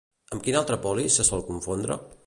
[0.35, 2.01] Amb quina altra polis se sol confondre?